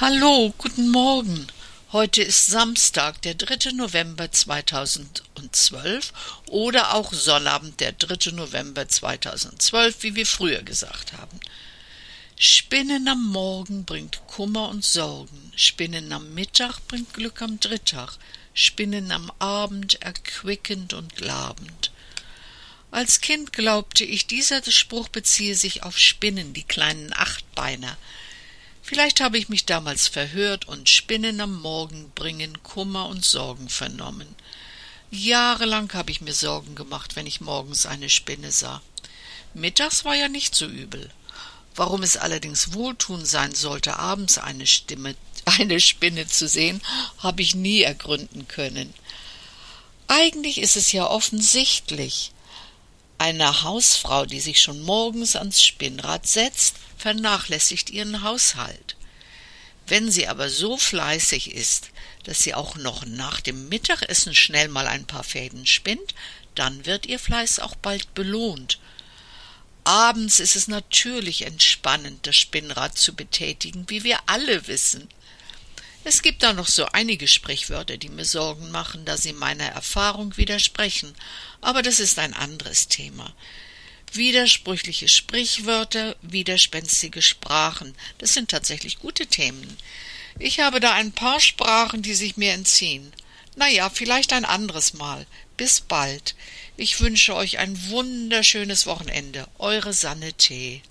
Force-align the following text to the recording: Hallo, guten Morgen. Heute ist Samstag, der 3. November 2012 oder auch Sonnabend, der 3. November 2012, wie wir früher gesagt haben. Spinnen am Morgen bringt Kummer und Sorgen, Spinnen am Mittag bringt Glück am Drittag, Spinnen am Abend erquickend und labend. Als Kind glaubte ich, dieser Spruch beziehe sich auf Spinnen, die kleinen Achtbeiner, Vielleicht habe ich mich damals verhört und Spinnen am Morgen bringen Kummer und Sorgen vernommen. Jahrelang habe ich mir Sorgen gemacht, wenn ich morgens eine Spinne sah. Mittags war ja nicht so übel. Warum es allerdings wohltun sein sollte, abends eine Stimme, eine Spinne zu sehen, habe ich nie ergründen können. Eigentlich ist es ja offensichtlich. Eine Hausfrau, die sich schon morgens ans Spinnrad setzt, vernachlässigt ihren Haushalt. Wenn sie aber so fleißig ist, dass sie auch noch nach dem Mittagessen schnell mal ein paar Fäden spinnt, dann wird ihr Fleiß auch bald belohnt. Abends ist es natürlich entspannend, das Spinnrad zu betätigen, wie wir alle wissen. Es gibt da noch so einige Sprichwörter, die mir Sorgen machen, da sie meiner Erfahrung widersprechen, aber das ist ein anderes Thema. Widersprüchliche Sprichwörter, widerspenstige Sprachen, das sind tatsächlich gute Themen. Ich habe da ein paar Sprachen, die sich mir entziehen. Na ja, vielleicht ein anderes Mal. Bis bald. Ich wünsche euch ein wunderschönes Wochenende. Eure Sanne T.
Hallo, 0.00 0.54
guten 0.56 0.88
Morgen. 0.88 1.46
Heute 1.92 2.22
ist 2.22 2.46
Samstag, 2.46 3.20
der 3.20 3.34
3. 3.34 3.72
November 3.72 4.32
2012 4.32 6.14
oder 6.46 6.94
auch 6.94 7.12
Sonnabend, 7.12 7.80
der 7.80 7.92
3. 7.92 8.30
November 8.30 8.88
2012, 8.88 10.02
wie 10.02 10.14
wir 10.14 10.24
früher 10.24 10.62
gesagt 10.62 11.12
haben. 11.12 11.38
Spinnen 12.38 13.08
am 13.08 13.26
Morgen 13.26 13.84
bringt 13.84 14.26
Kummer 14.26 14.70
und 14.70 14.86
Sorgen, 14.86 15.52
Spinnen 15.54 16.10
am 16.14 16.32
Mittag 16.32 16.78
bringt 16.88 17.12
Glück 17.12 17.42
am 17.42 17.60
Drittag, 17.60 18.16
Spinnen 18.54 19.12
am 19.12 19.30
Abend 19.38 20.00
erquickend 20.00 20.94
und 20.94 21.20
labend. 21.20 21.90
Als 22.90 23.20
Kind 23.20 23.52
glaubte 23.52 24.04
ich, 24.04 24.26
dieser 24.26 24.62
Spruch 24.62 25.08
beziehe 25.08 25.54
sich 25.54 25.82
auf 25.82 25.98
Spinnen, 25.98 26.54
die 26.54 26.64
kleinen 26.64 27.12
Achtbeiner, 27.12 27.98
Vielleicht 28.90 29.20
habe 29.20 29.38
ich 29.38 29.48
mich 29.48 29.66
damals 29.66 30.08
verhört 30.08 30.66
und 30.66 30.88
Spinnen 30.88 31.40
am 31.40 31.60
Morgen 31.60 32.10
bringen 32.16 32.60
Kummer 32.64 33.06
und 33.06 33.24
Sorgen 33.24 33.68
vernommen. 33.68 34.26
Jahrelang 35.12 35.92
habe 35.92 36.10
ich 36.10 36.20
mir 36.20 36.32
Sorgen 36.32 36.74
gemacht, 36.74 37.14
wenn 37.14 37.24
ich 37.24 37.40
morgens 37.40 37.86
eine 37.86 38.08
Spinne 38.08 38.50
sah. 38.50 38.82
Mittags 39.54 40.04
war 40.04 40.16
ja 40.16 40.28
nicht 40.28 40.56
so 40.56 40.66
übel. 40.66 41.08
Warum 41.76 42.02
es 42.02 42.16
allerdings 42.16 42.72
wohltun 42.72 43.24
sein 43.24 43.54
sollte, 43.54 43.96
abends 43.96 44.38
eine 44.38 44.66
Stimme, 44.66 45.14
eine 45.44 45.78
Spinne 45.78 46.26
zu 46.26 46.48
sehen, 46.48 46.82
habe 47.18 47.42
ich 47.42 47.54
nie 47.54 47.82
ergründen 47.82 48.48
können. 48.48 48.92
Eigentlich 50.08 50.58
ist 50.58 50.76
es 50.76 50.90
ja 50.90 51.06
offensichtlich. 51.06 52.32
Eine 53.18 53.62
Hausfrau, 53.62 54.26
die 54.26 54.40
sich 54.40 54.60
schon 54.60 54.82
morgens 54.82 55.36
ans 55.36 55.62
Spinnrad 55.62 56.26
setzt, 56.26 56.74
vernachlässigt 57.00 57.90
ihren 57.90 58.22
Haushalt. 58.22 58.96
Wenn 59.86 60.10
sie 60.10 60.28
aber 60.28 60.50
so 60.50 60.76
fleißig 60.76 61.52
ist, 61.54 61.90
dass 62.24 62.42
sie 62.42 62.54
auch 62.54 62.76
noch 62.76 63.06
nach 63.06 63.40
dem 63.40 63.68
Mittagessen 63.68 64.34
schnell 64.34 64.68
mal 64.68 64.86
ein 64.86 65.06
paar 65.06 65.24
Fäden 65.24 65.66
spinnt, 65.66 66.14
dann 66.54 66.84
wird 66.86 67.06
ihr 67.06 67.18
Fleiß 67.18 67.58
auch 67.60 67.74
bald 67.74 68.14
belohnt. 68.14 68.78
Abends 69.84 70.40
ist 70.40 70.56
es 70.56 70.68
natürlich 70.68 71.42
entspannend, 71.42 72.26
das 72.26 72.36
Spinnrad 72.36 72.98
zu 72.98 73.14
betätigen, 73.14 73.88
wie 73.88 74.04
wir 74.04 74.18
alle 74.26 74.66
wissen. 74.66 75.08
Es 76.04 76.22
gibt 76.22 76.42
da 76.42 76.52
noch 76.52 76.68
so 76.68 76.86
einige 76.86 77.26
Sprichwörter, 77.26 77.96
die 77.96 78.10
mir 78.10 78.24
Sorgen 78.24 78.70
machen, 78.70 79.04
da 79.04 79.16
sie 79.16 79.32
meiner 79.32 79.66
Erfahrung 79.66 80.36
widersprechen, 80.36 81.14
aber 81.60 81.82
das 81.82 81.98
ist 81.98 82.18
ein 82.18 82.34
anderes 82.34 82.88
Thema. 82.88 83.34
Widersprüchliche 84.12 85.08
Sprichwörter, 85.08 86.16
widerspenstige 86.22 87.22
Sprachen, 87.22 87.94
das 88.18 88.34
sind 88.34 88.50
tatsächlich 88.50 88.98
gute 88.98 89.26
Themen. 89.26 89.76
Ich 90.38 90.60
habe 90.60 90.80
da 90.80 90.94
ein 90.94 91.12
paar 91.12 91.40
Sprachen, 91.40 92.02
die 92.02 92.14
sich 92.14 92.36
mir 92.36 92.52
entziehen. 92.52 93.12
Na 93.56 93.68
ja, 93.68 93.90
vielleicht 93.90 94.32
ein 94.32 94.44
anderes 94.44 94.94
Mal. 94.94 95.26
Bis 95.56 95.80
bald. 95.80 96.34
Ich 96.76 97.00
wünsche 97.00 97.34
euch 97.34 97.58
ein 97.58 97.90
wunderschönes 97.90 98.86
Wochenende. 98.86 99.46
Eure 99.58 99.92
Sanne 99.92 100.32
T. 100.32 100.82